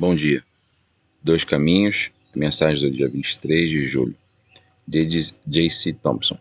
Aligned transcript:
Bom 0.00 0.14
dia. 0.14 0.42
Dois 1.22 1.44
caminhos, 1.44 2.10
mensagem 2.34 2.88
do 2.88 2.90
dia 2.90 3.06
23 3.06 3.68
de 3.68 3.82
julho, 3.82 4.14
de 4.88 5.06
J.C. 5.46 5.92
Thompson. 5.92 6.40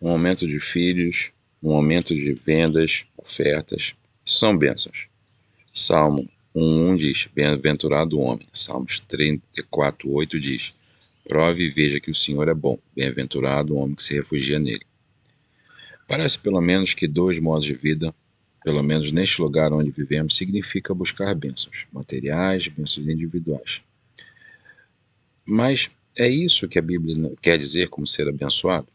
Um 0.00 0.10
aumento 0.10 0.46
de 0.46 0.60
filhos, 0.60 1.32
um 1.60 1.72
aumento 1.72 2.14
de 2.14 2.34
vendas, 2.34 3.04
ofertas, 3.16 3.96
são 4.24 4.56
bênçãos. 4.56 5.08
Salmo 5.74 6.30
1.1 6.54 6.96
diz, 6.96 7.28
Bem-aventurado 7.34 8.16
o 8.16 8.20
homem. 8.20 8.46
Salmos 8.52 9.02
34.8 9.10 10.38
diz, 10.38 10.72
Prove 11.24 11.64
e 11.64 11.70
veja 11.70 11.98
que 11.98 12.12
o 12.12 12.14
Senhor 12.14 12.48
é 12.48 12.54
bom. 12.54 12.78
Bem-aventurado 12.94 13.74
o 13.74 13.78
homem 13.78 13.96
que 13.96 14.04
se 14.04 14.14
refugia 14.14 14.60
nele. 14.60 14.86
Parece 16.06 16.38
pelo 16.38 16.60
menos 16.60 16.94
que 16.94 17.08
dois 17.08 17.40
modos 17.40 17.64
de 17.64 17.74
vida 17.74 18.14
pelo 18.64 18.82
menos 18.82 19.12
neste 19.12 19.42
lugar 19.42 19.74
onde 19.74 19.90
vivemos, 19.90 20.34
significa 20.34 20.94
buscar 20.94 21.34
bênçãos 21.34 21.86
materiais, 21.92 22.66
bênçãos 22.66 23.06
individuais. 23.06 23.82
Mas 25.44 25.90
é 26.16 26.26
isso 26.26 26.66
que 26.66 26.78
a 26.78 26.82
Bíblia 26.82 27.30
quer 27.42 27.58
dizer 27.58 27.90
como 27.90 28.06
ser 28.06 28.26
abençoado? 28.26 28.88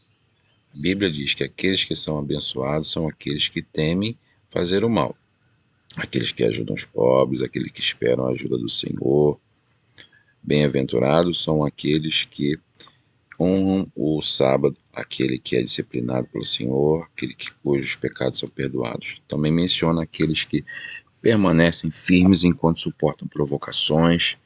A 0.74 0.78
Bíblia 0.78 1.08
diz 1.08 1.34
que 1.34 1.44
aqueles 1.44 1.84
que 1.84 1.94
são 1.94 2.18
abençoados 2.18 2.90
são 2.90 3.06
aqueles 3.06 3.48
que 3.48 3.62
temem 3.62 4.18
fazer 4.50 4.84
o 4.84 4.90
mal, 4.90 5.16
aqueles 5.96 6.32
que 6.32 6.42
ajudam 6.42 6.74
os 6.74 6.84
pobres, 6.84 7.40
aqueles 7.40 7.70
que 7.70 7.80
esperam 7.80 8.26
a 8.26 8.30
ajuda 8.30 8.58
do 8.58 8.68
Senhor. 8.68 9.38
Bem-aventurados 10.42 11.42
são 11.44 11.64
aqueles 11.64 12.24
que 12.24 12.58
honram 13.40 13.90
o 13.96 14.20
sábado, 14.20 14.76
aquele 14.92 15.38
que 15.38 15.56
é 15.56 15.62
disciplinado 15.62 16.26
pelo 16.26 16.44
Senhor, 16.44 17.08
aquele 17.12 17.34
que, 17.34 17.50
cujos 17.62 17.94
pecados 17.94 18.38
são 18.38 18.48
perdoados. 18.48 19.22
Também 19.26 19.50
menciona 19.50 20.02
aqueles 20.02 20.44
que 20.44 20.62
permanecem 21.22 21.90
firmes 21.90 22.44
enquanto 22.44 22.80
suportam 22.80 23.26
provocações, 23.26 24.36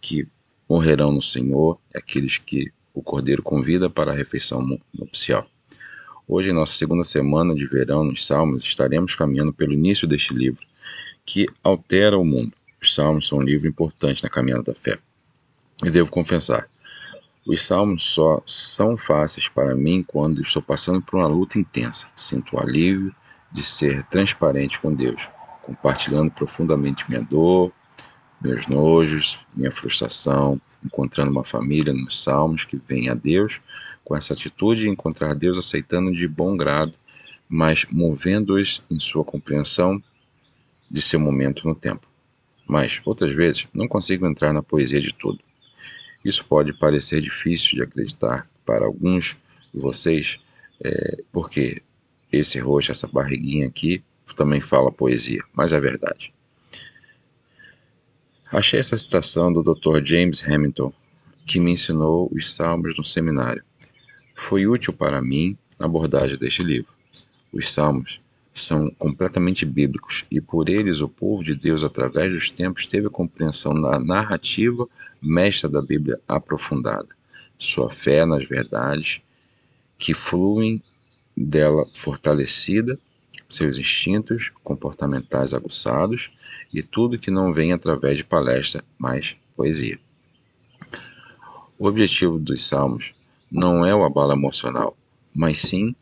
que 0.00 0.26
morrerão 0.68 1.12
no 1.12 1.22
Senhor, 1.22 1.78
aqueles 1.94 2.38
que 2.38 2.72
o 2.92 3.02
Cordeiro 3.02 3.42
convida 3.42 3.88
para 3.88 4.10
a 4.10 4.14
refeição 4.14 4.66
nupcial. 4.92 5.48
Hoje, 6.26 6.50
em 6.50 6.52
nossa 6.52 6.74
segunda 6.74 7.04
semana 7.04 7.54
de 7.54 7.66
verão 7.66 8.04
nos 8.04 8.26
Salmos, 8.26 8.64
estaremos 8.64 9.14
caminhando 9.14 9.52
pelo 9.52 9.72
início 9.72 10.06
deste 10.06 10.34
livro, 10.34 10.64
que 11.24 11.46
altera 11.62 12.18
o 12.18 12.24
mundo. 12.24 12.52
Os 12.80 12.94
Salmos 12.94 13.26
são 13.26 13.38
um 13.38 13.42
livro 13.42 13.68
importante 13.68 14.22
na 14.22 14.28
caminhada 14.28 14.62
da 14.62 14.74
fé. 14.74 14.98
E 15.84 15.90
devo 15.90 16.10
confessar, 16.10 16.68
os 17.50 17.66
salmos 17.66 18.04
só 18.04 18.40
são 18.46 18.96
fáceis 18.96 19.48
para 19.48 19.74
mim 19.74 20.04
quando 20.06 20.40
estou 20.40 20.62
passando 20.62 21.02
por 21.02 21.16
uma 21.18 21.26
luta 21.26 21.58
intensa. 21.58 22.08
Sinto 22.14 22.54
o 22.54 22.60
alívio 22.60 23.12
de 23.50 23.60
ser 23.60 24.04
transparente 24.04 24.78
com 24.78 24.94
Deus, 24.94 25.28
compartilhando 25.60 26.30
profundamente 26.30 27.04
minha 27.08 27.20
dor, 27.20 27.72
meus 28.40 28.68
nojos, 28.68 29.38
minha 29.52 29.72
frustração, 29.72 30.60
encontrando 30.84 31.32
uma 31.32 31.42
família 31.42 31.92
nos 31.92 32.22
salmos 32.22 32.64
que 32.64 32.76
vem 32.76 33.08
a 33.08 33.14
Deus 33.14 33.60
com 34.04 34.16
essa 34.16 34.32
atitude 34.32 34.82
de 34.82 34.88
encontrar 34.88 35.34
Deus 35.34 35.58
aceitando 35.58 36.12
de 36.12 36.28
bom 36.28 36.56
grado, 36.56 36.94
mas 37.48 37.84
movendo-os 37.90 38.80
em 38.88 39.00
sua 39.00 39.24
compreensão 39.24 40.00
de 40.88 41.02
seu 41.02 41.18
momento 41.18 41.66
no 41.66 41.74
tempo. 41.74 42.06
Mas, 42.64 43.00
outras 43.04 43.34
vezes, 43.34 43.66
não 43.74 43.88
consigo 43.88 44.24
entrar 44.24 44.52
na 44.52 44.62
poesia 44.62 45.00
de 45.00 45.12
tudo. 45.12 45.49
Isso 46.24 46.44
pode 46.44 46.72
parecer 46.72 47.20
difícil 47.20 47.76
de 47.76 47.82
acreditar 47.82 48.46
para 48.64 48.84
alguns 48.84 49.36
de 49.72 49.80
vocês, 49.80 50.40
é, 50.82 51.22
porque 51.32 51.82
esse 52.30 52.58
rosto, 52.58 52.92
essa 52.92 53.06
barriguinha 53.06 53.66
aqui, 53.66 54.02
também 54.40 54.58
fala 54.58 54.90
poesia, 54.90 55.42
mas 55.52 55.70
é 55.70 55.78
verdade. 55.78 56.32
Achei 58.50 58.80
essa 58.80 58.96
citação 58.96 59.52
do 59.52 59.62
Dr. 59.62 60.02
James 60.02 60.42
Hamilton, 60.48 60.90
que 61.46 61.60
me 61.60 61.72
ensinou 61.72 62.26
os 62.32 62.54
salmos 62.54 62.96
no 62.96 63.04
seminário. 63.04 63.62
Foi 64.34 64.66
útil 64.66 64.94
para 64.94 65.20
mim 65.20 65.58
na 65.78 65.84
abordagem 65.84 66.38
deste 66.38 66.62
livro. 66.62 66.90
Os 67.52 67.70
salmos 67.70 68.22
são 68.52 68.90
completamente 68.98 69.64
bíblicos 69.64 70.24
e 70.30 70.40
por 70.40 70.68
eles 70.68 71.00
o 71.00 71.08
povo 71.08 71.42
de 71.42 71.54
Deus, 71.54 71.82
através 71.82 72.32
dos 72.32 72.50
tempos, 72.50 72.86
teve 72.86 73.06
a 73.06 73.10
compreensão 73.10 73.80
da 73.80 73.98
narrativa 73.98 74.88
mestra 75.22 75.68
da 75.68 75.80
Bíblia 75.80 76.20
aprofundada, 76.26 77.08
sua 77.58 77.90
fé 77.90 78.24
nas 78.26 78.44
verdades 78.44 79.22
que 79.98 80.14
fluem 80.14 80.82
dela 81.36 81.86
fortalecida, 81.94 82.98
seus 83.48 83.78
instintos 83.78 84.50
comportamentais 84.62 85.52
aguçados 85.52 86.32
e 86.72 86.82
tudo 86.82 87.18
que 87.18 87.30
não 87.30 87.52
vem 87.52 87.72
através 87.72 88.18
de 88.18 88.24
palestra, 88.24 88.84
mas 88.98 89.36
poesia. 89.56 89.98
O 91.78 91.86
objetivo 91.86 92.38
dos 92.38 92.66
salmos 92.66 93.14
não 93.50 93.84
é 93.84 93.94
o 93.94 94.04
abalo 94.04 94.32
emocional, 94.32 94.96
mas 95.34 95.58
sim 95.58 95.94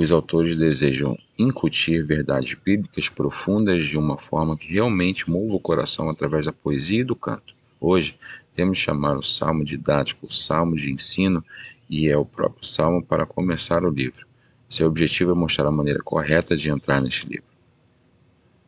os 0.00 0.12
autores 0.12 0.56
desejam 0.56 1.18
incutir 1.36 2.06
verdades 2.06 2.54
bíblicas 2.54 3.08
profundas 3.08 3.84
de 3.84 3.98
uma 3.98 4.16
forma 4.16 4.56
que 4.56 4.72
realmente 4.72 5.28
mova 5.28 5.56
o 5.56 5.60
coração 5.60 6.08
através 6.08 6.46
da 6.46 6.52
poesia 6.52 7.00
e 7.00 7.04
do 7.04 7.16
canto. 7.16 7.52
Hoje, 7.80 8.16
temos 8.54 8.78
de 8.78 8.84
chamar 8.84 9.18
o 9.18 9.24
salmo 9.24 9.64
didático, 9.64 10.26
o 10.26 10.32
salmo 10.32 10.76
de 10.76 10.92
ensino, 10.92 11.44
e 11.90 12.08
é 12.08 12.16
o 12.16 12.24
próprio 12.24 12.64
salmo 12.64 13.04
para 13.04 13.26
começar 13.26 13.84
o 13.84 13.90
livro. 13.90 14.24
Seu 14.68 14.86
objetivo 14.86 15.32
é 15.32 15.34
mostrar 15.34 15.66
a 15.66 15.72
maneira 15.72 16.00
correta 16.00 16.56
de 16.56 16.70
entrar 16.70 17.02
neste 17.02 17.28
livro. 17.28 17.48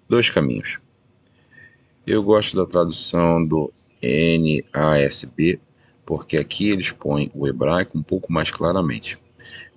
Dois 0.08 0.28
caminhos. 0.28 0.80
Eu 2.04 2.24
gosto 2.24 2.56
da 2.56 2.66
tradução 2.66 3.46
do 3.46 3.72
NASB, 4.02 5.60
porque 6.04 6.38
aqui 6.38 6.70
eles 6.70 6.90
põem 6.90 7.30
o 7.32 7.46
hebraico 7.46 7.96
um 7.96 8.02
pouco 8.02 8.32
mais 8.32 8.50
claramente. 8.50 9.16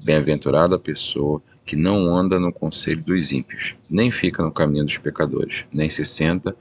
Bem-aventurada 0.03 0.75
a 0.75 0.79
pessoa 0.79 1.41
que 1.65 1.77
não 1.77 2.13
anda 2.13 2.37
no 2.37 2.51
conselho 2.51 3.01
dos 3.01 3.31
ímpios, 3.31 3.77
nem 3.89 4.11
fica 4.11 4.43
no 4.43 4.51
caminho 4.51 4.83
dos 4.83 4.97
pecadores, 4.97 5.65
nem 5.71 5.89
se 5.89 6.03
senta 6.03 6.53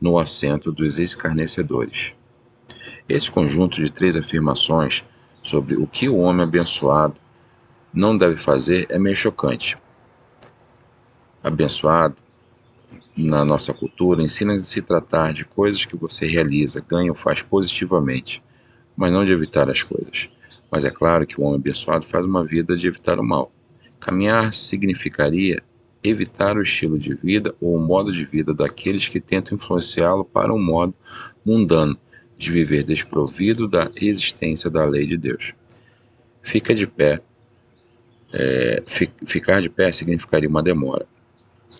no 0.00 0.18
assento 0.18 0.72
dos 0.72 0.98
escarnecedores. 0.98 2.16
Esse 3.08 3.30
conjunto 3.30 3.76
de 3.76 3.92
três 3.92 4.16
afirmações 4.16 5.04
sobre 5.40 5.76
o 5.76 5.86
que 5.86 6.08
o 6.08 6.16
homem 6.16 6.42
abençoado 6.42 7.14
não 7.94 8.18
deve 8.18 8.34
fazer 8.34 8.84
é 8.90 8.98
meio 8.98 9.14
chocante. 9.14 9.78
Abençoado, 11.40 12.16
na 13.16 13.44
nossa 13.44 13.72
cultura, 13.72 14.24
ensina 14.24 14.54
a 14.54 14.58
se 14.58 14.82
tratar 14.82 15.32
de 15.32 15.44
coisas 15.44 15.84
que 15.84 15.96
você 15.96 16.26
realiza, 16.26 16.84
ganha 16.86 17.12
ou 17.12 17.16
faz 17.16 17.42
positivamente, 17.42 18.42
mas 18.96 19.12
não 19.12 19.24
de 19.24 19.30
evitar 19.30 19.70
as 19.70 19.84
coisas. 19.84 20.30
Mas 20.70 20.84
é 20.84 20.90
claro 20.90 21.26
que 21.26 21.40
o 21.40 21.44
homem 21.44 21.56
abençoado 21.58 22.04
faz 22.04 22.24
uma 22.24 22.44
vida 22.44 22.76
de 22.76 22.86
evitar 22.86 23.18
o 23.18 23.24
mal. 23.24 23.50
Caminhar 23.98 24.52
significaria 24.54 25.62
evitar 26.02 26.56
o 26.56 26.62
estilo 26.62 26.98
de 26.98 27.14
vida 27.14 27.54
ou 27.60 27.76
o 27.76 27.80
modo 27.80 28.12
de 28.12 28.24
vida 28.24 28.54
daqueles 28.54 29.08
que 29.08 29.20
tentam 29.20 29.56
influenciá-lo 29.56 30.24
para 30.24 30.52
um 30.52 30.62
modo 30.62 30.94
mundano 31.44 31.98
de 32.36 32.52
viver 32.52 32.84
desprovido 32.84 33.66
da 33.66 33.90
existência 33.96 34.70
da 34.70 34.84
lei 34.84 35.06
de 35.06 35.16
Deus. 35.16 35.54
Fica 36.40 36.74
de 36.74 36.86
pé. 36.86 37.20
É, 38.32 38.82
ficar 39.26 39.60
de 39.62 39.70
pé 39.70 39.90
significaria 39.90 40.48
uma 40.48 40.62
demora, 40.62 41.06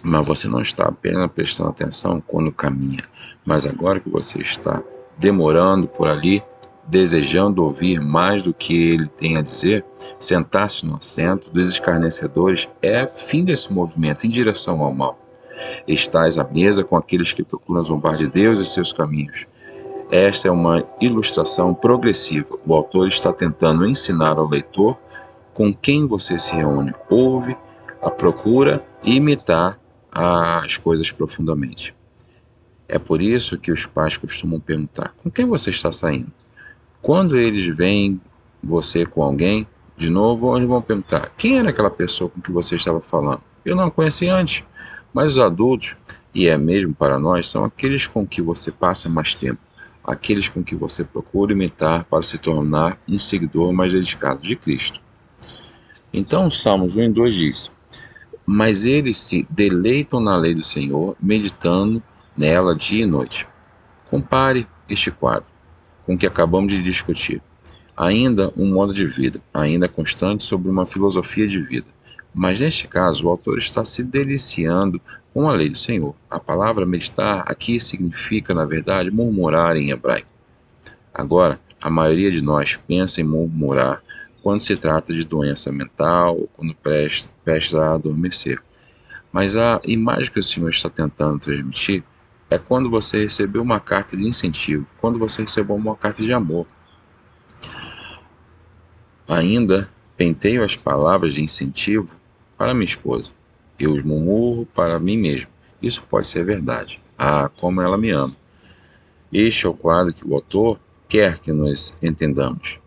mas 0.03 0.27
você 0.27 0.49
não 0.49 0.63
está 0.63 0.87
apenas 0.89 1.31
prestando 1.31 1.69
atenção 1.69 2.23
quando 2.23 2.51
caminha, 2.51 3.05
mas 3.45 3.67
agora 3.67 4.01
que 4.01 4.09
você 4.09 4.41
está 4.41 4.83
demorando 5.19 5.87
por 5.87 6.09
ali, 6.09 6.43
desejando 6.89 7.63
ouvir 7.63 8.01
mais 8.01 8.43
do 8.43 8.55
que 8.55 8.93
ele 8.93 9.07
tem 9.07 9.37
a 9.37 9.43
dizer, 9.43 9.85
sentar-se 10.19 10.87
no 10.87 10.97
assento 10.97 11.51
dos 11.51 11.69
escarnecedores 11.69 12.69
é 12.83 13.07
fim 13.07 13.45
desse 13.45 13.73
movimento 13.73 14.27
em 14.27 14.31
direção 14.31 14.81
ao 14.83 14.93
mal. 14.93 15.19
Estás 15.87 16.39
à 16.39 16.45
mesa 16.45 16.83
com 16.83 16.97
aqueles 16.97 17.33
que 17.33 17.45
procuram 17.45 17.85
zombar 17.85 18.17
de 18.17 18.27
Deus 18.27 18.59
e 18.59 18.67
seus 18.67 18.93
caminhos. 18.93 19.47
Esta 20.11 20.49
é 20.49 20.51
uma 20.51 20.83
ilustração 21.01 21.75
progressiva. 21.75 22.59
O 22.67 22.75
autor 22.75 23.09
está 23.09 23.33
tentando 23.33 23.87
ensinar 23.87 24.39
ao 24.39 24.49
leitor 24.49 24.99
com 25.53 25.75
quem 25.75 26.07
você 26.07 26.39
se 26.39 26.55
reúne, 26.55 26.95
ouve, 27.11 27.57
a 28.01 28.11
procura 28.11 28.83
e 29.05 29.17
imitar 29.17 29.79
as 30.11 30.77
coisas 30.77 31.13
profundamente. 31.13 31.95
É 32.89 32.99
por 32.99 33.21
isso 33.21 33.59
que 33.59 33.71
os 33.71 33.85
pais 33.85 34.17
costumam 34.17 34.59
perguntar: 34.59 35.13
com 35.19 35.31
quem 35.31 35.45
você 35.45 35.69
está 35.69 35.93
saindo? 35.93 36.33
Quando 37.01 37.37
eles 37.37 37.75
veem 37.77 38.21
você 38.63 39.07
com 39.07 39.23
alguém, 39.23 39.67
de 39.97 40.11
novo, 40.11 40.57
eles 40.57 40.69
vão 40.69 40.83
perguntar: 40.83 41.33
quem 41.37 41.59
era 41.59 41.71
aquela 41.71 41.91
pessoa 41.91 42.29
com 42.29 42.41
que 42.41 42.53
você 42.53 42.75
estava 42.75 43.01
falando? 43.01 43.41
Eu 43.65 43.77
não 43.77 43.85
a 43.85 43.91
conheci 43.91 44.29
antes. 44.29 44.65
Mas 45.13 45.33
os 45.33 45.39
adultos, 45.39 45.97
e 46.35 46.49
é 46.49 46.57
mesmo 46.59 46.95
para 46.95 47.19
nós, 47.19 47.49
são 47.49 47.65
aqueles 47.65 48.07
com 48.07 48.27
que 48.27 48.43
você 48.43 48.71
passa 48.71 49.09
mais 49.09 49.35
tempo, 49.35 49.61
aqueles 50.05 50.49
com 50.49 50.63
que 50.63 50.77
você 50.77 51.03
procura 51.03 51.53
imitar 51.53 52.05
para 52.05 52.23
se 52.23 52.37
tornar 52.37 52.99
um 53.09 53.19
seguidor 53.19 53.73
mais 53.73 53.93
dedicado 53.93 54.43
de 54.43 54.55
Cristo. 54.55 55.01
Então, 56.13 56.51
Salmos 56.51 56.95
1 56.95 57.03
e 57.05 57.13
2 57.13 57.35
diz: 57.35 57.73
mas 58.51 58.87
eles 58.87 59.19
se 59.19 59.47
deleitam 59.51 60.21
na 60.21 60.35
lei 60.35 60.55
do 60.55 60.63
Senhor, 60.63 61.15
meditando 61.21 62.03
nela 62.35 62.75
dia 62.75 63.03
e 63.03 63.07
noite. 63.07 63.47
Compare 64.09 64.67
este 64.89 65.11
quadro 65.11 65.58
com 66.09 66.15
o 66.15 66.19
que 66.19 66.27
acabamos 66.27 66.73
de 66.73 66.83
discutir. 66.83 67.43
Ainda 67.95 68.51
um 68.57 68.73
modo 68.73 68.95
de 68.95 69.05
vida, 69.05 69.43
ainda 69.53 69.87
constante 69.87 70.43
sobre 70.43 70.71
uma 70.71 70.87
filosofia 70.87 71.47
de 71.47 71.61
vida. 71.61 71.87
Mas 72.35 72.61
neste 72.61 72.89
caso, 72.89 73.27
o 73.27 73.29
autor 73.29 73.59
está 73.59 73.85
se 73.85 74.03
deliciando 74.03 74.99
com 75.35 75.47
a 75.47 75.53
lei 75.53 75.69
do 75.69 75.77
Senhor. 75.77 76.15
A 76.31 76.41
palavra 76.41 76.87
meditar 76.87 77.45
aqui 77.47 77.79
significa, 77.79 78.55
na 78.55 78.65
verdade, 78.65 79.11
murmurar 79.11 79.77
em 79.77 79.91
hebraico. 79.91 80.31
Agora, 81.13 81.61
a 81.79 81.91
maioria 81.91 82.31
de 82.31 82.41
nós 82.41 82.79
pensa 82.89 83.21
em 83.21 83.25
murmurar 83.25 84.03
quando 84.43 84.61
se 84.61 84.79
trata 84.79 85.13
de 85.13 85.25
doença 85.25 85.71
mental 85.71 86.39
ou 86.39 86.49
quando 86.55 86.75
presta 87.45 87.83
a 87.83 87.95
adormecer. 87.97 88.59
Mas 89.31 89.57
a 89.57 89.79
imagem 89.85 90.33
que 90.33 90.41
o 90.41 90.43
Senhor 90.43 90.71
está 90.71 90.89
tentando 90.89 91.41
transmitir 91.41 92.03
é 92.51 92.59
quando 92.59 92.89
você 92.89 93.23
recebeu 93.23 93.63
uma 93.63 93.79
carta 93.79 94.17
de 94.17 94.27
incentivo, 94.27 94.87
quando 94.99 95.19
você 95.19 95.43
recebeu 95.43 95.77
uma 95.77 95.97
carta 95.97 96.23
de 96.23 96.33
amor. 96.33 96.67
Ainda 99.29 99.93
penteio 100.17 100.65
as 100.65 100.75
palavras 100.75 101.35
de 101.35 101.43
incentivo 101.43 102.19
para 102.57 102.73
minha 102.73 102.85
esposa. 102.85 103.33
Eu 103.79 103.93
os 103.93 104.03
murmuro 104.03 104.67
para 104.75 104.99
mim 104.99 105.17
mesmo. 105.17 105.51
Isso 105.81 106.03
pode 106.03 106.27
ser 106.27 106.45
verdade. 106.45 107.01
Ah, 107.17 107.51
como 107.61 107.83
ela 107.83 107.99
me 107.99 108.11
ama. 108.11 108.35
Este 109.33 109.67
é 109.67 109.69
o 109.69 109.75
quadro 109.75 110.13
que 110.13 110.27
o 110.27 110.35
autor 110.35 110.81
quer 111.09 111.39
que 111.39 111.53
nós 111.53 111.95
entendamos. 112.03 112.81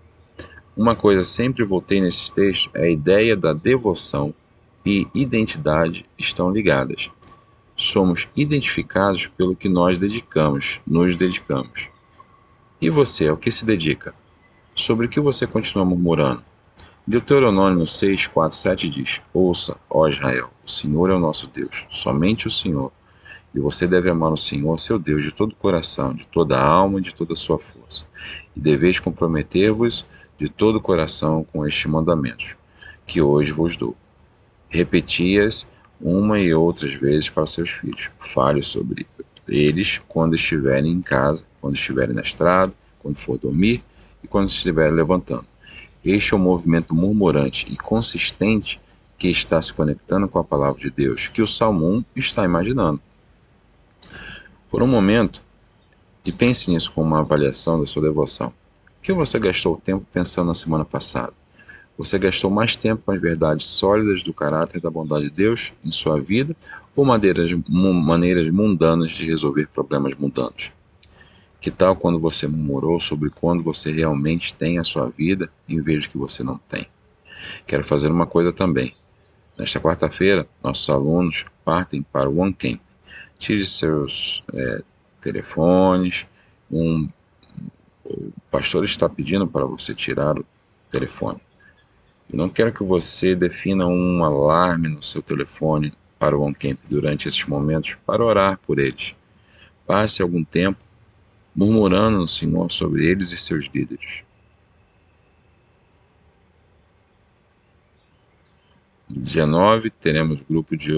Uma 0.76 0.96
coisa 0.96 1.24
sempre 1.24 1.64
voltei 1.64 2.02
nesses 2.02 2.30
textos 2.30 2.72
é 2.74 2.86
a 2.86 2.90
ideia 2.90 3.38
da 3.38 3.54
devoção 3.54 4.34
e 4.86 5.08
identidade 5.14 6.06
estão 6.18 6.50
ligadas. 6.50 7.12
Somos 7.84 8.30
identificados 8.36 9.26
pelo 9.26 9.56
que 9.56 9.68
nós 9.68 9.98
dedicamos, 9.98 10.80
nos 10.86 11.16
dedicamos. 11.16 11.90
E 12.80 12.92
você, 12.92 13.28
ao 13.28 13.36
que 13.36 13.50
se 13.50 13.66
dedica? 13.66 14.14
Sobre 14.76 15.08
o 15.08 15.10
que 15.10 15.20
você 15.20 15.48
continua 15.48 15.84
murmurando? 15.84 16.44
Deuteronômio 17.08 17.88
6, 17.88 18.28
4, 18.28 18.56
7 18.56 18.88
diz: 18.88 19.24
Ouça, 19.34 19.76
ó 19.90 20.08
Israel, 20.08 20.52
o 20.64 20.70
Senhor 20.70 21.10
é 21.10 21.16
o 21.16 21.20
nosso 21.20 21.48
Deus, 21.48 21.88
somente 21.90 22.46
o 22.46 22.52
Senhor. 22.52 22.92
E 23.52 23.60
você 23.60 23.88
deve 23.88 24.12
amar 24.12 24.32
o 24.32 24.38
Senhor, 24.38 24.80
seu 24.80 25.00
Deus, 25.00 25.24
de 25.24 25.32
todo 25.32 25.54
o 25.54 25.56
coração, 25.56 26.14
de 26.14 26.28
toda 26.28 26.60
a 26.60 26.64
alma 26.64 27.00
e 27.00 27.02
de 27.02 27.16
toda 27.16 27.34
a 27.34 27.36
sua 27.36 27.58
força. 27.58 28.06
E 28.56 28.60
deveis 28.60 29.00
comprometer-vos 29.00 30.06
de 30.38 30.48
todo 30.48 30.76
o 30.76 30.82
coração 30.82 31.44
com 31.52 31.66
estes 31.66 31.88
mandamentos, 31.88 32.56
que 33.08 33.24
hoje 33.24 33.52
vos 33.52 33.76
dou. 33.76 33.96
Repeti-as 34.70 35.66
uma 36.02 36.40
e 36.40 36.54
outras 36.54 36.94
vezes 36.94 37.30
para 37.30 37.46
seus 37.46 37.70
filhos. 37.70 38.10
Fale 38.20 38.62
sobre 38.62 39.08
eles 39.48 40.00
quando 40.08 40.36
estiverem 40.36 40.92
em 40.92 41.02
casa, 41.02 41.44
quando 41.60 41.76
estiverem 41.76 42.16
na 42.16 42.22
estrada, 42.22 42.74
quando 43.00 43.18
for 43.18 43.38
dormir 43.38 43.84
e 44.24 44.28
quando 44.28 44.50
estiverem 44.50 44.94
levantando. 44.94 45.46
Este 46.04 46.34
é 46.34 46.38
o 46.38 46.40
movimento 46.40 46.96
murmurante 46.96 47.72
e 47.72 47.78
consistente 47.78 48.82
que 49.18 49.30
está 49.30 49.62
se 49.62 49.74
conectando 49.74 50.28
com 50.28 50.40
a 50.40 50.44
palavra 50.44 50.80
de 50.80 50.90
Deus, 50.90 51.28
que 51.28 51.42
o 51.42 51.48
Salmo 51.48 51.88
1 51.88 52.06
está 52.16 52.44
imaginando. 52.44 53.00
Por 54.70 54.82
um 54.82 54.88
momento, 54.88 55.44
e 56.26 56.32
pense 56.32 56.72
nisso 56.72 56.92
como 56.92 57.08
uma 57.08 57.20
avaliação 57.20 57.80
da 57.80 57.86
sua 57.86 58.02
devoção 58.02 58.52
que 59.02 59.12
você 59.12 59.40
gastou 59.40 59.78
tempo 59.78 60.06
pensando 60.12 60.48
na 60.48 60.54
semana 60.54 60.86
passada? 60.86 61.34
Você 62.04 62.18
gastou 62.18 62.50
mais 62.50 62.76
tempo 62.76 63.04
com 63.06 63.12
as 63.12 63.22
verdades 63.22 63.64
sólidas 63.64 64.24
do 64.24 64.34
caráter 64.34 64.82
da 64.82 64.90
bondade 64.90 65.26
de 65.26 65.30
Deus 65.30 65.72
em 65.86 65.92
sua 65.92 66.20
vida 66.20 66.56
ou 66.96 67.06
maneiras, 67.06 67.52
maneiras 67.70 68.50
mundanas 68.50 69.12
de 69.12 69.28
resolver 69.28 69.68
problemas 69.68 70.16
mundanos? 70.16 70.72
Que 71.60 71.70
tal 71.70 71.96
quando 71.96 72.18
você 72.18 72.48
murmurou 72.48 73.00
sobre 73.00 73.30
quando 73.30 73.64
você 73.64 73.92
realmente 73.92 74.52
tem 74.52 74.80
a 74.80 74.84
sua 74.84 75.12
vida 75.16 75.48
em 75.70 75.80
vez 75.80 76.04
de 76.04 76.10
que 76.10 76.18
você 76.18 76.44
não 76.44 76.58
tem? 76.68 76.88
Quero 77.68 77.84
fazer 77.84 78.10
uma 78.10 78.26
coisa 78.26 78.52
também. 78.52 78.96
Nesta 79.56 79.80
quarta-feira, 79.80 80.48
nossos 80.64 80.90
alunos 80.90 81.46
partem 81.64 82.02
para 82.02 82.28
o 82.28 82.40
One 82.40 82.52
Camp. 82.52 82.82
Tire 83.38 83.64
seus 83.64 84.44
é, 84.56 84.82
telefones, 85.22 86.26
um 86.72 87.08
o 88.04 88.32
pastor 88.50 88.84
está 88.86 89.08
pedindo 89.08 89.46
para 89.48 89.66
você 89.66 89.94
tirar 89.94 90.40
o 90.40 90.46
telefone. 90.90 91.40
Não 92.34 92.48
quero 92.48 92.72
que 92.72 92.84
você 92.84 93.36
defina 93.36 93.86
um 93.86 94.24
alarme 94.24 94.88
no 94.88 95.04
seu 95.04 95.22
telefone 95.22 95.94
para 96.18 96.38
o 96.38 96.42
OnCamp 96.42 96.80
durante 96.90 97.28
esses 97.28 97.44
momentos 97.46 97.98
para 98.06 98.24
orar 98.24 98.58
por 98.60 98.80
eles. 98.80 99.18
Passe 99.86 100.22
algum 100.22 100.42
tempo 100.42 100.80
murmurando 101.54 102.20
no 102.20 102.28
Senhor 102.28 102.72
sobre 102.72 103.06
eles 103.06 103.34
e 103.34 103.38
seus 103.38 103.66
líderes. 103.66 104.24
No 109.10 109.22
19, 109.22 109.90
teremos 109.90 110.42
grupo 110.42 110.78
de 110.78 110.94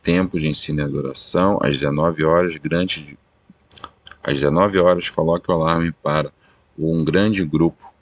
tempo 0.00 0.38
de 0.38 0.46
ensino 0.46 0.80
e 0.80 0.84
adoração. 0.84 1.58
Às 1.60 1.72
19 1.72 2.24
horas, 2.24 2.54
grande, 2.58 3.18
às 4.22 4.34
19 4.34 4.78
horas, 4.78 5.10
coloque 5.10 5.50
o 5.50 5.54
alarme 5.54 5.90
para 5.90 6.32
um 6.78 7.02
grande 7.02 7.44
grupo 7.44 7.95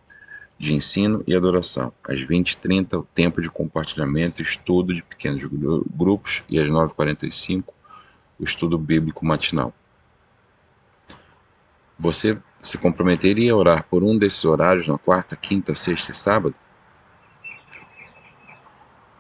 de 0.65 0.75
ensino 0.75 1.23
e 1.27 1.37
adoração. 1.37 1.93
Às 2.03 2.21
20h30, 2.21 2.99
o 2.99 3.07
tempo 3.15 3.41
de 3.41 3.51
compartilhamento 3.51 4.43
estudo 4.43 4.93
de 4.93 5.03
pequenos 5.03 5.45
grupos. 5.45 6.43
E 6.49 6.59
às 6.59 6.69
9h45, 6.69 7.65
o 8.39 8.45
estudo 8.45 8.79
bíblico 8.79 9.25
matinal. 9.25 9.73
Você 11.99 12.39
se 12.61 12.79
comprometeria 12.79 13.53
a 13.53 13.57
orar 13.57 13.85
por 13.85 14.03
um 14.03 14.17
desses 14.17 14.45
horários 14.45 14.89
na 14.89 14.99
quarta, 14.99 15.37
quinta, 15.37 15.75
sexta 15.75 16.13
e 16.13 16.15
sábado? 16.15 16.55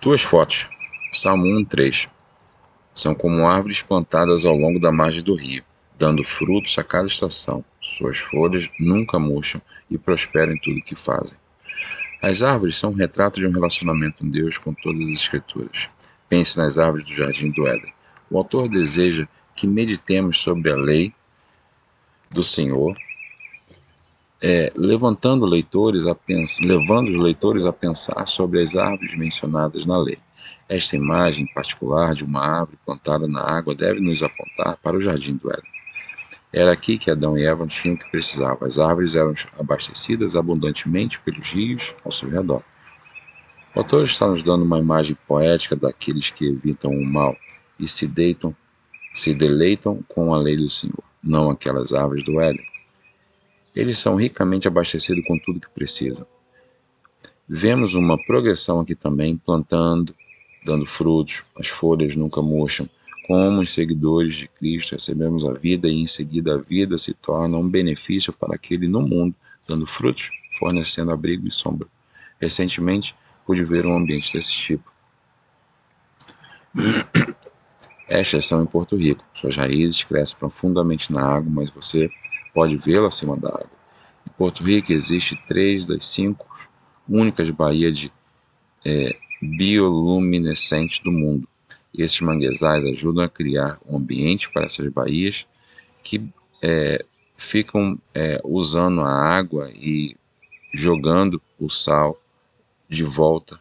Duas 0.01 0.23
fotos. 0.23 0.69
Salmo 1.13 1.47
1, 1.47 1.65
3. 1.67 2.09
São 2.95 3.15
como 3.15 3.47
árvores 3.47 3.83
plantadas 3.83 4.45
ao 4.45 4.57
longo 4.57 4.81
da 4.81 4.91
margem 4.91 5.23
do 5.23 5.35
rio 5.35 5.65
dando 5.97 6.25
frutos 6.25 6.79
a 6.79 6.85
cada 6.85 7.07
estação. 7.07 7.65
Suas 7.81 8.19
folhas 8.19 8.69
nunca 8.79 9.19
murcham 9.19 9.61
e 9.91 9.99
prosperam 9.99 10.53
em 10.53 10.59
tudo 10.59 10.83
que 10.83 10.95
fazem. 10.95 11.39
As 12.21 12.43
árvores 12.43 12.77
são 12.77 12.91
um 12.91 12.95
retrato 12.95 13.39
de 13.39 13.47
um 13.47 13.53
relacionamento 13.53 14.19
com 14.19 14.29
Deus 14.29 14.57
com 14.57 14.73
todas 14.73 15.03
as 15.03 15.21
Escrituras. 15.21 15.91
Pense 16.29 16.57
nas 16.57 16.79
árvores 16.79 17.05
do 17.05 17.15
jardim 17.15 17.51
do 17.51 17.67
Éden. 17.67 17.93
O 18.31 18.39
autor 18.39 18.69
deseja 18.69 19.29
que 19.55 19.67
meditemos 19.67 20.41
sobre 20.41 20.73
a 20.73 20.77
lei 20.77 21.13
do 22.31 22.43
Senhor, 22.43 22.97
é, 24.43 24.73
levantando 24.75 25.47
leitores 25.47 26.07
a 26.07 26.17
levando 26.63 27.11
os 27.11 27.17
leitores 27.17 27.65
a 27.65 27.73
pensar 27.73 28.27
sobre 28.27 28.61
as 28.61 28.75
árvores 28.75 29.15
mencionadas 29.17 29.87
na 29.87 29.97
lei. 29.97 30.19
Esta 30.69 30.97
imagem 30.97 31.47
particular 31.55 32.15
de 32.15 32.25
uma 32.25 32.41
árvore 32.41 32.79
plantada 32.85 33.29
na 33.29 33.43
água 33.43 33.75
deve 33.75 34.01
nos 34.01 34.23
apontar 34.23 34.77
para 34.79 34.97
o 34.97 35.01
jardim 35.01 35.37
do 35.37 35.51
Éden. 35.53 35.74
Era 36.57 36.71
aqui 36.71 36.97
que 36.97 37.11
Adão 37.11 37.37
e 37.37 37.45
Eva 37.45 37.67
tinham 37.67 37.97
o 37.97 37.99
que 37.99 38.09
precisavam. 38.13 38.65
As 38.65 38.79
árvores 38.79 39.17
eram 39.17 39.35
abastecidas 39.59 40.37
abundantemente 40.37 41.19
pelos 41.19 41.51
rios 41.51 41.97
ao 42.05 42.13
seu 42.13 42.31
redor. 42.31 42.63
O 43.75 43.81
autor 43.81 44.05
está 44.05 44.29
nos 44.29 44.41
dando 44.41 44.63
uma 44.63 44.79
imagem 44.79 45.17
poética 45.27 45.75
daqueles 45.75 46.31
que 46.31 46.47
evitam 46.47 46.93
o 46.93 47.05
mal 47.05 47.37
e 47.77 47.89
se 47.89 48.07
deitam, 48.07 48.55
se 49.13 49.35
deleitam 49.35 50.01
com 50.07 50.33
a 50.33 50.39
lei 50.39 50.57
do 50.57 50.69
Senhor, 50.69 51.03
não 51.21 51.51
aquelas 51.51 51.93
árvores 51.93 52.23
do 52.23 52.41
Éden. 52.41 52.65
Eles 53.75 53.99
são 53.99 54.15
ricamente 54.15 54.69
abastecidos 54.69 55.25
com 55.27 55.37
tudo 55.37 55.59
que 55.59 55.71
precisam. 55.71 56.25
Vemos 57.49 57.95
uma 57.95 58.17
progressão 58.27 58.79
aqui 58.79 58.95
também, 58.95 59.37
plantando, 59.37 60.15
dando 60.65 60.87
frutos, 60.87 61.43
as 61.59 61.67
folhas 61.67 62.15
nunca 62.15 62.41
murcham, 62.41 62.89
como 63.27 63.63
os 63.63 63.71
seguidores 63.71 64.35
de 64.35 64.49
Cristo 64.49 64.93
recebemos 64.93 65.45
a 65.45 65.53
vida 65.53 65.89
e 65.89 65.95
em 65.95 66.07
seguida 66.07 66.55
a 66.55 66.59
vida 66.59 66.99
se 66.99 67.15
torna 67.15 67.57
um 67.57 67.69
benefício 67.69 68.33
para 68.33 68.55
aquele 68.55 68.87
no 68.87 69.01
mundo, 69.01 69.35
dando 69.67 69.87
frutos, 69.87 70.31
fornecendo 70.59 71.11
abrigo 71.11 71.47
e 71.47 71.51
sombra. 71.51 71.89
Recentemente 72.39 73.15
pude 73.47 73.65
ver 73.65 73.87
um 73.87 73.97
ambiente 73.97 74.33
desse 74.35 74.53
tipo. 74.53 74.93
Estas 78.07 78.47
são 78.47 78.63
em 78.63 78.67
Porto 78.67 78.97
Rico. 78.97 79.25
Suas 79.33 79.57
raízes 79.57 80.05
crescem 80.05 80.37
profundamente 80.37 81.11
na 81.11 81.23
água, 81.23 81.51
mas 81.51 81.71
você 81.71 82.11
pode 82.53 82.77
vê-la 82.77 83.09
acima 83.09 83.37
da 83.37 83.49
água. 83.49 83.71
Em 84.27 84.31
Porto 84.37 84.63
Rico 84.63 84.93
existe 84.93 85.35
três 85.47 85.87
das 85.87 86.07
cinco 86.07 86.47
únicas 87.09 87.49
baías 87.49 87.99
de 87.99 88.13
é, 88.85 89.17
bioluminescentes 89.41 90.99
do 90.99 91.11
mundo. 91.11 91.49
Esses 91.97 92.21
manguezais 92.21 92.85
ajudam 92.85 93.25
a 93.25 93.29
criar 93.29 93.79
um 93.87 93.97
ambiente 93.99 94.51
para 94.51 94.65
essas 94.65 94.87
baías 94.89 95.47
que 96.05 96.29
é, 96.61 97.05
ficam 97.37 97.99
é, 98.15 98.41
usando 98.45 99.01
a 99.01 99.11
água 99.11 99.71
e 99.77 100.17
jogando 100.73 101.41
o 101.59 101.71
sal 101.71 102.21
de 102.89 103.05
volta 103.05 103.59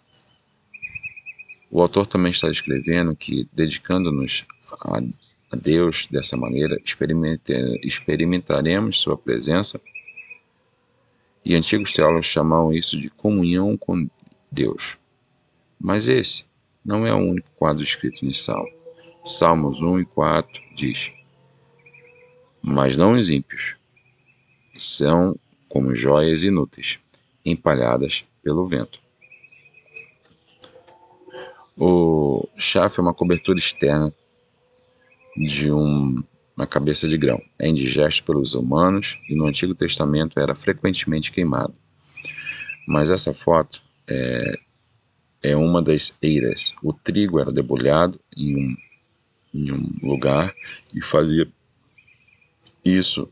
O 1.69 1.81
autor 1.81 2.05
também 2.07 2.31
está 2.31 2.49
escrevendo 2.49 3.15
que, 3.15 3.47
dedicando-nos 3.53 4.45
a, 4.81 4.99
a 5.51 5.55
Deus 5.55 6.07
dessa 6.09 6.35
maneira, 6.37 6.79
experimentaremos 7.83 8.99
Sua 8.99 9.17
presença. 9.17 9.79
E 11.45 11.55
antigos 11.55 11.91
teólogos 11.91 12.27
chamam 12.27 12.71
isso 12.71 12.97
de 12.97 13.09
comunhão 13.09 13.75
com 13.77 14.07
Deus. 14.51 14.97
Mas 15.79 16.07
esse 16.07 16.45
não 16.85 17.05
é 17.05 17.13
o 17.13 17.17
único 17.17 17.49
quadro 17.55 17.83
escrito 17.83 18.25
em 18.25 18.33
Salmo. 18.33 18.71
Salmos 19.23 19.81
1 19.81 19.99
e 19.99 20.05
4 20.05 20.61
diz: 20.75 21.11
Mas 22.61 22.97
não 22.97 23.13
os 23.13 23.29
ímpios, 23.29 23.77
são 24.73 25.35
como 25.69 25.95
joias 25.95 26.43
inúteis, 26.43 26.99
empalhadas 27.45 28.25
pelo 28.43 28.67
vento. 28.67 28.99
O 31.77 32.47
chafre 32.57 32.99
é 32.99 33.01
uma 33.01 33.13
cobertura 33.13 33.57
externa 33.57 34.13
de 35.35 35.71
um, 35.71 36.23
uma 36.55 36.67
cabeça 36.67 37.07
de 37.07 37.17
grão. 37.17 37.41
É 37.57 37.67
indigesto 37.67 38.23
pelos 38.23 38.53
humanos 38.53 39.19
e 39.27 39.35
no 39.35 39.47
Antigo 39.47 39.73
Testamento 39.73 40.39
era 40.39 40.53
frequentemente 40.53 41.31
queimado. 41.31 41.73
Mas 42.87 43.09
essa 43.09 43.33
foto 43.33 43.81
é, 44.07 44.59
é 45.43 45.55
uma 45.55 45.81
das 45.81 46.13
eiras. 46.21 46.73
O 46.81 46.93
trigo 46.93 47.39
era 47.39 47.51
debulhado 47.51 48.19
em 48.35 48.55
um, 48.55 48.77
em 49.53 49.71
um 49.71 49.91
lugar 50.01 50.53
e 50.95 51.01
fazia 51.01 51.47
isso 52.83 53.29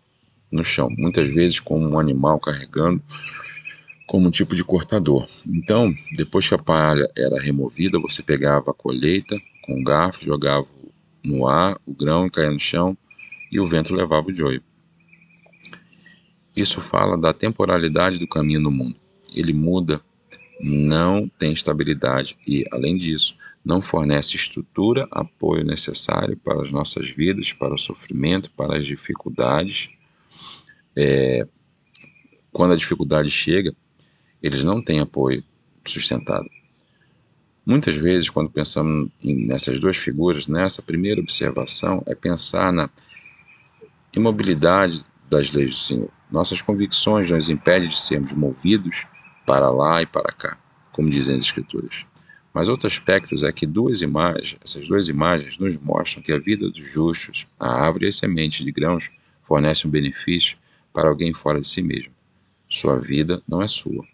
no 0.51 0.63
chão, 0.63 0.89
muitas 0.98 1.30
vezes 1.30 1.60
como 1.60 1.88
um 1.88 1.98
animal 1.98 2.39
carregando 2.39 3.01
como 4.06 4.27
um 4.27 4.32
tipo 4.32 4.53
de 4.53 4.63
cortador. 4.63 5.25
Então, 5.48 5.94
depois 6.18 6.46
que 6.46 6.53
a 6.53 6.58
palha 6.58 7.10
era 7.18 7.41
removida, 7.41 7.98
você 7.98 8.22
pegava 8.22 8.72
a 8.72 8.74
colheita 8.74 9.39
com 9.63 9.80
um 9.80 9.84
garfo, 9.84 10.25
jogava 10.25 10.68
no 11.24 11.48
ar 11.48 11.80
o 11.86 11.94
grão 11.94 12.30
caía 12.30 12.51
no 12.51 12.60
chão 12.60 12.98
e 13.50 13.58
o 13.58 13.68
vento 13.68 13.96
levava 13.96 14.27
o 14.27 14.34
joio. 14.34 14.62
Isso 16.53 16.82
fala 16.82 17.18
da 17.18 17.32
temporalidade 17.32 18.20
do 18.20 18.27
caminho 18.27 18.60
no 18.60 18.72
mundo. 18.72 18.98
Ele 19.34 19.53
muda, 19.53 20.01
não 20.62 21.27
tem 21.27 21.51
estabilidade 21.51 22.38
e, 22.48 22.65
além 22.72 22.96
disso, 22.96 23.36
não 23.63 23.82
fornece 23.82 24.36
estrutura, 24.36 25.08
apoio 25.12 25.63
necessário 25.63 26.38
para 26.38 26.62
as 26.62 26.72
nossas 26.72 27.10
vidas, 27.10 27.53
para 27.53 27.74
o 27.74 27.77
sofrimento, 27.77 28.51
para 28.51 28.77
as 28.77 28.86
dificuldades. 28.86 29.89
É, 30.96 31.48
quando 32.51 32.74
a 32.74 32.77
dificuldade 32.77 33.30
chega, 33.30 33.74
eles 34.41 34.63
não 34.63 34.82
têm 34.82 35.00
apoio 35.00 35.44
sustentado. 35.86 36.50
Muitas 37.65 37.96
vezes, 37.96 38.30
quando 38.30 38.50
pensamos 38.50 39.12
nessas 39.24 39.80
duas 39.80 39.96
figuras, 39.96 40.48
nessa 40.48 40.82
primeira 40.82 41.22
observação 41.22 42.03
é 42.08 42.15
pensar 42.15 42.74
na 42.74 42.89
imobilidade 44.13 45.06
das 45.30 45.51
leis 45.51 45.72
do 45.72 45.77
Senhor. 45.77 46.10
Nossas 46.32 46.62
convicções 46.62 47.30
nos 47.30 47.50
impedem 47.50 47.88
de 47.88 48.00
sermos 48.00 48.34
movidos 48.34 49.06
para 49.51 49.70
lá 49.70 50.01
e 50.01 50.05
para 50.05 50.31
cá, 50.31 50.58
como 50.93 51.10
dizem 51.10 51.36
as 51.36 51.43
Escrituras. 51.43 52.05
Mas 52.53 52.70
outro 52.70 52.88
aspecto 52.88 53.36
é 53.46 53.51
que 53.51 53.65
duas 53.65 54.01
imagens, 54.01 54.55
essas 54.63 54.88
duas 54.88 55.10
imagens 55.10 55.58
nos 55.58 55.75
mostram 55.75 56.24
que 56.24 56.31
a 56.31 56.38
vida 56.38 56.70
dos 56.70 56.89
justos, 56.89 57.46
a 57.60 57.67
árvore 57.86 58.05
e 58.05 58.08
a 58.08 58.12
semente 58.13 58.63
de 58.63 58.72
grãos, 58.72 59.12
fornece 59.43 59.86
um 59.86 59.91
benefício 59.91 60.58
para 60.93 61.10
alguém 61.10 61.34
fora 61.34 61.60
de 61.60 61.67
si 61.67 61.81
mesmo. 61.81 62.13
Sua 62.70 62.98
vida 62.98 63.41
não 63.46 63.62
é 63.62 63.67
sua, 63.67 64.05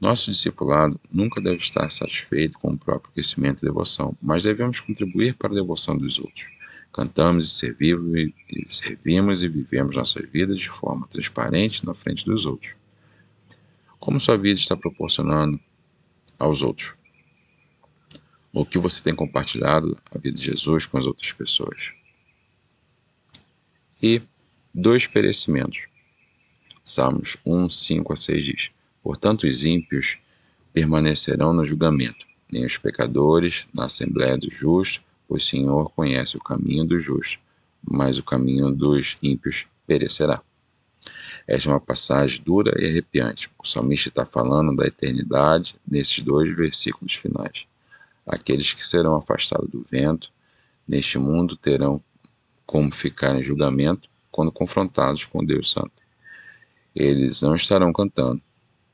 nosso 0.00 0.30
discipulado 0.30 1.00
nunca 1.12 1.40
deve 1.40 1.56
estar 1.56 1.90
satisfeito 1.90 2.56
com 2.60 2.68
o 2.68 2.78
próprio 2.78 3.12
crescimento 3.14 3.64
e 3.64 3.66
devoção, 3.66 4.16
mas 4.22 4.44
devemos 4.44 4.78
contribuir 4.78 5.34
para 5.34 5.50
a 5.50 5.56
devoção 5.56 5.98
dos 5.98 6.20
outros. 6.20 6.52
Cantamos 6.92 7.46
e 7.46 7.50
servimos 7.50 8.32
e 8.48 8.64
servimos 8.68 9.42
e 9.42 9.48
vivemos 9.48 9.96
nossas 9.96 10.24
vidas 10.30 10.60
de 10.60 10.68
forma 10.68 11.08
transparente 11.08 11.84
na 11.84 11.94
frente 11.94 12.24
dos 12.24 12.46
outros. 12.46 12.76
Como 14.06 14.20
sua 14.20 14.38
vida 14.38 14.60
está 14.60 14.76
proporcionando 14.76 15.58
aos 16.38 16.62
outros? 16.62 16.94
O 18.52 18.64
que 18.64 18.78
você 18.78 19.02
tem 19.02 19.12
compartilhado 19.12 19.98
a 20.12 20.18
vida 20.18 20.38
de 20.38 20.44
Jesus 20.44 20.86
com 20.86 20.96
as 20.96 21.06
outras 21.06 21.32
pessoas? 21.32 21.92
E 24.00 24.22
dois 24.72 25.08
perecimentos. 25.08 25.88
Salmos 26.84 27.36
1, 27.44 27.68
5 27.68 28.12
a 28.12 28.16
6 28.16 28.44
diz: 28.44 28.70
Portanto, 29.02 29.42
os 29.42 29.64
ímpios 29.64 30.18
permanecerão 30.72 31.52
no 31.52 31.66
julgamento, 31.66 32.24
nem 32.48 32.64
os 32.64 32.78
pecadores 32.78 33.66
na 33.74 33.86
assembléia 33.86 34.38
do 34.38 34.48
justo, 34.48 35.02
o 35.28 35.40
Senhor 35.40 35.90
conhece 35.90 36.36
o 36.36 36.40
caminho 36.40 36.86
do 36.86 37.00
justo, 37.00 37.40
mas 37.82 38.18
o 38.18 38.22
caminho 38.22 38.70
dos 38.70 39.16
ímpios 39.20 39.66
perecerá. 39.84 40.40
Esta 41.46 41.68
é 41.68 41.72
uma 41.72 41.80
passagem 41.80 42.42
dura 42.42 42.74
e 42.80 42.86
arrepiante. 42.86 43.48
O 43.58 43.66
salmista 43.66 44.08
está 44.08 44.24
falando 44.24 44.74
da 44.74 44.86
eternidade 44.86 45.76
nesses 45.86 46.18
dois 46.20 46.54
versículos 46.54 47.14
finais. 47.14 47.66
Aqueles 48.26 48.72
que 48.72 48.84
serão 48.84 49.14
afastados 49.14 49.70
do 49.70 49.86
vento 49.88 50.32
neste 50.86 51.18
mundo 51.18 51.56
terão 51.56 52.02
como 52.66 52.90
ficar 52.90 53.36
em 53.36 53.42
julgamento 53.42 54.08
quando 54.30 54.50
confrontados 54.50 55.24
com 55.24 55.44
Deus 55.44 55.70
Santo. 55.70 55.92
Eles 56.94 57.42
não 57.42 57.54
estarão 57.54 57.92
cantando, 57.92 58.42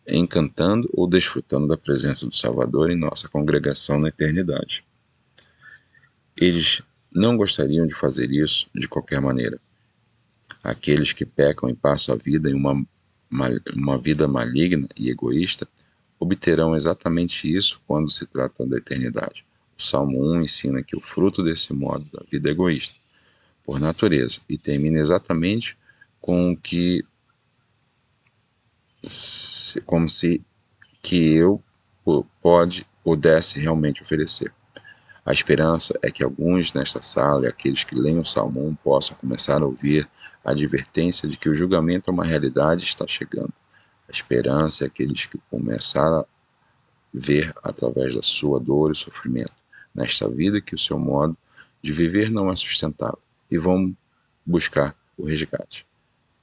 encantando 0.06 0.90
ou 0.92 1.06
desfrutando 1.06 1.66
da 1.68 1.76
presença 1.76 2.26
do 2.26 2.36
Salvador 2.36 2.90
em 2.90 2.98
nossa 2.98 3.28
congregação 3.28 3.98
na 3.98 4.08
eternidade. 4.08 4.84
Eles 6.36 6.82
não 7.10 7.36
gostariam 7.36 7.86
de 7.86 7.94
fazer 7.94 8.30
isso 8.30 8.68
de 8.74 8.88
qualquer 8.88 9.20
maneira. 9.20 9.58
Aqueles 10.62 11.12
que 11.12 11.26
pecam 11.26 11.68
e 11.68 11.74
passam 11.74 12.14
a 12.14 12.18
vida 12.18 12.48
em 12.48 12.54
uma, 12.54 12.86
uma 13.74 13.98
vida 13.98 14.28
maligna 14.28 14.88
e 14.96 15.10
egoísta 15.10 15.66
obterão 16.18 16.76
exatamente 16.76 17.52
isso 17.52 17.80
quando 17.86 18.10
se 18.10 18.26
trata 18.26 18.64
da 18.64 18.78
eternidade. 18.78 19.44
O 19.76 19.82
Salmo 19.82 20.22
1 20.34 20.42
ensina 20.42 20.82
que 20.82 20.96
o 20.96 21.00
fruto 21.00 21.42
desse 21.42 21.72
modo 21.72 22.06
da 22.12 22.22
vida 22.30 22.48
é 22.48 22.52
egoísta, 22.52 22.94
por 23.64 23.80
natureza, 23.80 24.40
e 24.48 24.56
termina 24.56 24.98
exatamente 24.98 25.76
com 26.20 26.52
o 26.52 26.56
que 26.56 27.04
como 29.84 30.08
se 30.08 30.40
que 31.02 31.34
eu 31.34 31.60
pode 32.40 32.86
pudesse 33.02 33.58
realmente 33.58 34.02
oferecer. 34.02 34.52
A 35.24 35.32
esperança 35.32 35.98
é 36.02 36.10
que 36.10 36.22
alguns 36.22 36.72
nesta 36.72 37.02
sala 37.02 37.46
e 37.46 37.48
aqueles 37.48 37.82
que 37.84 37.94
leem 37.94 38.18
o 38.18 38.24
Salmo 38.24 38.76
possam 38.82 39.16
começar 39.16 39.60
a 39.60 39.66
ouvir 39.66 40.08
a 40.44 40.50
advertência 40.50 41.28
de 41.28 41.36
que 41.36 41.48
o 41.48 41.54
julgamento 41.54 42.10
é 42.10 42.12
uma 42.12 42.24
realidade 42.24 42.84
está 42.84 43.06
chegando. 43.06 43.52
A 44.08 44.12
esperança 44.12 44.84
é 44.84 44.86
aqueles 44.86 45.26
que 45.26 45.38
começaram 45.50 46.20
a 46.20 46.26
ver 47.12 47.52
através 47.62 48.14
da 48.14 48.22
sua 48.22 48.58
dor 48.58 48.92
e 48.92 48.96
sofrimento 48.96 49.52
nesta 49.94 50.28
vida 50.28 50.60
que 50.60 50.74
o 50.74 50.78
seu 50.78 50.98
modo 50.98 51.36
de 51.82 51.92
viver 51.92 52.30
não 52.30 52.50
é 52.50 52.56
sustentável 52.56 53.18
e 53.50 53.58
vão 53.58 53.94
buscar 54.44 54.94
o 55.18 55.26
resgate. 55.26 55.86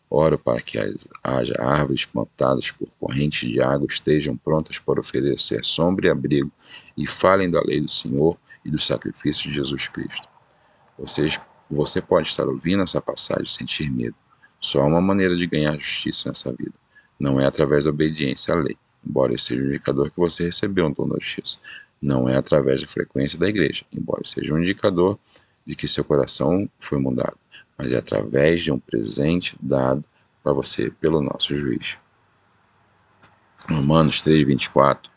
Oro 0.10 0.40
para 0.40 0.62
que 0.62 0.80
haja 1.24 1.56
árvores 1.60 2.06
plantadas 2.06 2.72
por 2.72 2.90
correntes 3.00 3.48
de 3.48 3.62
água 3.62 3.88
estejam 3.88 4.36
prontas 4.36 4.80
para 4.80 5.00
oferecer 5.00 5.64
sombra 5.64 6.08
e 6.08 6.10
abrigo 6.10 6.52
e 6.98 7.06
falem 7.06 7.50
da 7.50 7.62
lei 7.62 7.80
do 7.80 7.92
Senhor 7.92 8.38
e 8.66 8.72
do 8.72 8.80
sacrifício 8.80 9.50
de 9.50 9.56
Jesus 9.56 9.88
Cristo. 9.88 10.28
Vocês, 10.98 11.40
você 11.76 12.02
pode 12.02 12.28
estar 12.28 12.46
ouvindo 12.46 12.84
essa 12.84 13.02
passagem 13.02 13.44
e 13.46 13.50
sentir 13.50 13.90
medo. 13.92 14.16
Só 14.60 14.82
há 14.82 14.86
uma 14.86 15.02
maneira 15.02 15.36
de 15.36 15.46
ganhar 15.48 15.78
justiça 15.78 16.30
nessa 16.30 16.52
vida. 16.52 16.74
Não 17.20 17.40
é 17.40 17.46
através 17.46 17.84
da 17.84 17.90
obediência 17.90 18.54
à 18.54 18.58
lei, 18.58 18.78
embora 19.06 19.38
seja 19.38 19.62
um 19.62 19.68
indicador 19.68 20.10
que 20.10 20.18
você 20.18 20.46
recebeu 20.46 20.88
um 20.88 20.92
dom 20.92 21.08
da 21.08 21.18
justiça. 21.20 21.58
Não 22.02 22.28
é 22.28 22.36
através 22.36 22.82
da 22.82 22.88
frequência 22.88 23.38
da 23.38 23.48
igreja, 23.48 23.86
embora 23.94 24.22
seja 24.26 24.54
um 24.54 24.60
indicador 24.60 25.20
de 25.66 25.76
que 25.76 25.88
seu 25.88 26.04
coração 26.04 26.68
foi 26.80 26.98
mudado 26.98 27.38
mas 27.80 27.94
é 27.94 27.98
através 27.98 28.62
de 28.62 28.74
um 28.74 28.78
presente 28.78 29.56
dado 29.62 30.04
para 30.44 30.52
você 30.52 30.92
pelo 30.92 31.22
nosso 31.22 31.56
juiz. 31.56 31.98
Romanos 33.70 34.22
3:24 34.22 35.10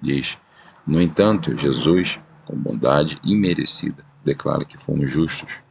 diz: 0.00 0.38
No 0.86 1.02
entanto, 1.02 1.54
Jesus, 1.54 2.18
com 2.46 2.56
bondade 2.56 3.20
imerecida, 3.22 4.02
declara 4.24 4.64
que 4.64 4.78
fomos 4.78 5.10
justos. 5.10 5.62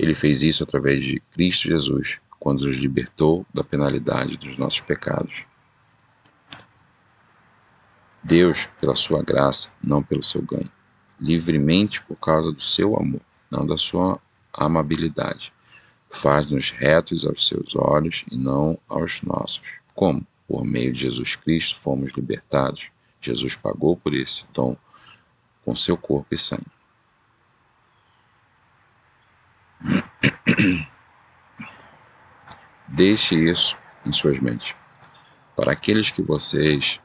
Ele 0.00 0.14
fez 0.14 0.42
isso 0.42 0.62
através 0.62 1.04
de 1.04 1.20
Cristo 1.30 1.68
Jesus, 1.68 2.20
quando 2.38 2.64
nos 2.64 2.76
libertou 2.76 3.44
da 3.52 3.62
penalidade 3.62 4.38
dos 4.38 4.56
nossos 4.56 4.80
pecados. 4.80 5.44
Deus, 8.22 8.66
pela 8.80 8.96
sua 8.96 9.22
graça, 9.22 9.68
não 9.84 10.02
pelo 10.02 10.22
seu 10.22 10.40
ganho, 10.40 10.72
livremente 11.20 12.00
por 12.00 12.16
causa 12.16 12.50
do 12.50 12.62
seu 12.62 12.96
amor, 12.96 13.20
não 13.50 13.66
da 13.66 13.76
sua 13.76 14.18
amabilidade. 14.54 15.52
Faz-nos 16.08 16.70
retos 16.70 17.26
aos 17.26 17.46
seus 17.46 17.76
olhos 17.76 18.24
e 18.32 18.38
não 18.38 18.78
aos 18.88 19.20
nossos. 19.20 19.80
Como? 19.94 20.26
Por 20.48 20.64
meio 20.64 20.94
de 20.94 21.02
Jesus 21.02 21.36
Cristo 21.36 21.78
fomos 21.78 22.14
libertados. 22.14 22.90
Jesus 23.20 23.54
pagou 23.54 23.98
por 23.98 24.14
esse 24.14 24.46
dom 24.54 24.74
com 25.62 25.76
seu 25.76 25.98
corpo 25.98 26.34
e 26.34 26.38
sangue. 26.38 26.79
Deixe 32.88 33.34
isso 33.34 33.76
em 34.04 34.12
suas 34.12 34.38
mentes. 34.40 34.74
Para 35.56 35.72
aqueles 35.72 36.10
que 36.10 36.22
vocês 36.22 37.00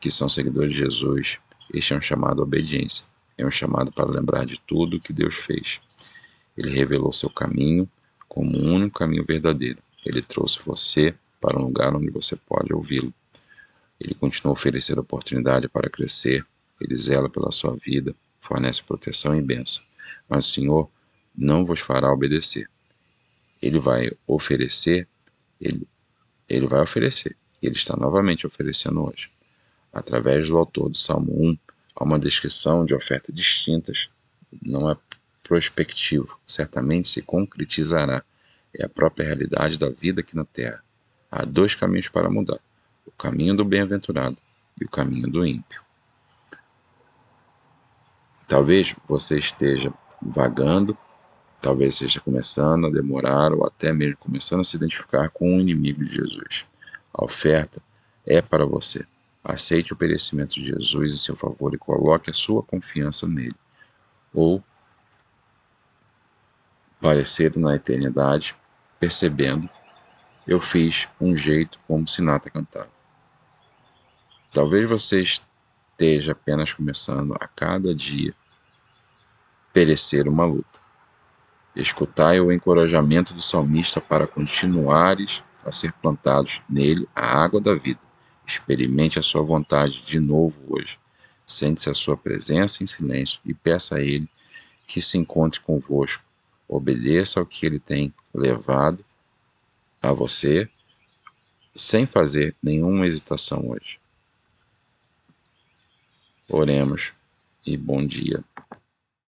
que 0.00 0.10
são 0.10 0.28
seguidores 0.28 0.72
de 0.72 0.78
Jesus, 0.78 1.38
este 1.72 1.92
é 1.92 1.96
um 1.96 2.00
chamado 2.00 2.40
à 2.40 2.44
obediência. 2.44 3.04
É 3.36 3.46
um 3.46 3.50
chamado 3.50 3.92
para 3.92 4.10
lembrar 4.10 4.44
de 4.44 4.58
tudo 4.60 5.00
que 5.00 5.12
Deus 5.12 5.34
fez. 5.34 5.80
Ele 6.56 6.70
revelou 6.70 7.12
seu 7.12 7.30
caminho 7.30 7.88
como 8.28 8.56
o 8.56 8.60
um 8.60 8.74
único 8.74 8.98
caminho 8.98 9.24
verdadeiro. 9.24 9.78
Ele 10.04 10.22
trouxe 10.22 10.60
você 10.64 11.14
para 11.40 11.58
um 11.58 11.64
lugar 11.64 11.94
onde 11.94 12.10
você 12.10 12.36
pode 12.36 12.72
ouvi-lo. 12.72 13.12
Ele 14.00 14.14
continua 14.14 14.52
a 14.52 14.54
oferecer 14.54 14.98
oportunidade 14.98 15.68
para 15.68 15.90
crescer. 15.90 16.44
Ele 16.80 16.96
zela 16.96 17.28
pela 17.28 17.52
sua 17.52 17.76
vida, 17.76 18.14
fornece 18.40 18.82
proteção 18.82 19.36
e 19.36 19.42
bênção. 19.42 19.82
Mas 20.28 20.46
o 20.46 20.52
Senhor 20.52 20.90
não 21.36 21.64
vos 21.64 21.80
fará 21.80 22.12
obedecer. 22.12 22.68
Ele 23.60 23.78
vai 23.78 24.10
oferecer, 24.26 25.06
ele, 25.60 25.86
ele 26.48 26.66
vai 26.66 26.80
oferecer. 26.80 27.36
Ele 27.62 27.74
está 27.74 27.96
novamente 27.96 28.46
oferecendo 28.46 29.04
hoje. 29.04 29.30
Através 29.92 30.48
do 30.48 30.56
autor 30.56 30.88
do 30.88 30.98
Salmo 30.98 31.32
1, 31.32 31.58
há 31.96 32.04
uma 32.04 32.18
descrição 32.18 32.84
de 32.84 32.94
ofertas 32.94 33.34
distintas. 33.34 34.08
Não 34.62 34.90
é 34.90 34.96
prospectivo, 35.42 36.38
certamente 36.46 37.08
se 37.08 37.22
concretizará. 37.22 38.22
É 38.72 38.84
a 38.84 38.88
própria 38.88 39.26
realidade 39.26 39.78
da 39.78 39.90
vida 39.90 40.20
aqui 40.20 40.36
na 40.36 40.44
Terra. 40.44 40.82
Há 41.30 41.44
dois 41.44 41.74
caminhos 41.74 42.08
para 42.08 42.30
mudar: 42.30 42.60
o 43.04 43.10
caminho 43.10 43.54
do 43.54 43.64
bem-aventurado 43.64 44.36
e 44.80 44.84
o 44.84 44.88
caminho 44.88 45.28
do 45.28 45.44
ímpio. 45.44 45.82
Talvez 48.48 48.94
você 49.06 49.38
esteja 49.38 49.92
vagando 50.22 50.96
Talvez 51.60 51.94
esteja 51.94 52.20
começando 52.20 52.86
a 52.86 52.90
demorar 52.90 53.52
ou 53.52 53.66
até 53.66 53.92
mesmo 53.92 54.16
começando 54.16 54.60
a 54.60 54.64
se 54.64 54.76
identificar 54.76 55.28
com 55.28 55.56
o 55.56 55.60
inimigo 55.60 56.02
de 56.04 56.14
Jesus. 56.14 56.66
A 57.12 57.24
oferta 57.24 57.82
é 58.26 58.40
para 58.40 58.64
você. 58.64 59.06
Aceite 59.44 59.92
o 59.92 59.96
perecimento 59.96 60.54
de 60.54 60.64
Jesus 60.64 61.14
em 61.14 61.18
seu 61.18 61.36
favor 61.36 61.74
e 61.74 61.78
coloque 61.78 62.30
a 62.30 62.34
sua 62.34 62.62
confiança 62.62 63.26
nele. 63.26 63.56
Ou 64.32 64.62
parecer 67.00 67.54
na 67.56 67.74
eternidade, 67.74 68.54
percebendo, 68.98 69.68
eu 70.46 70.60
fiz 70.60 71.08
um 71.20 71.36
jeito 71.36 71.78
como 71.86 72.08
Sinata 72.08 72.50
cantava. 72.50 72.90
Talvez 74.52 74.88
você 74.88 75.22
esteja 75.22 76.32
apenas 76.32 76.72
começando 76.72 77.34
a 77.34 77.46
cada 77.46 77.94
dia 77.94 78.34
perecer 79.72 80.26
uma 80.26 80.44
luta. 80.44 80.80
Escutai 81.74 82.40
o 82.40 82.50
encorajamento 82.50 83.32
do 83.32 83.40
salmista 83.40 84.00
para 84.00 84.26
continuares 84.26 85.42
a 85.64 85.70
ser 85.70 85.92
plantados 85.92 86.62
nele 86.68 87.08
a 87.14 87.42
água 87.42 87.60
da 87.60 87.74
vida. 87.74 88.00
Experimente 88.46 89.18
a 89.18 89.22
sua 89.22 89.42
vontade 89.42 90.02
de 90.02 90.18
novo 90.18 90.60
hoje. 90.68 90.98
Sente-se 91.46 91.88
a 91.88 91.94
sua 91.94 92.16
presença 92.16 92.82
em 92.82 92.86
silêncio 92.86 93.40
e 93.44 93.54
peça 93.54 93.96
a 93.96 94.00
ele 94.02 94.28
que 94.86 95.00
se 95.00 95.16
encontre 95.18 95.60
convosco. 95.60 96.24
Obedeça 96.68 97.40
ao 97.40 97.46
que 97.46 97.66
ele 97.66 97.78
tem 97.78 98.12
levado 98.34 99.04
a 100.02 100.12
você 100.12 100.68
sem 101.74 102.06
fazer 102.06 102.54
nenhuma 102.62 103.06
hesitação 103.06 103.68
hoje. 103.68 103.98
Oremos 106.48 107.12
e 107.64 107.76
bom 107.76 108.04
dia. 108.04 108.42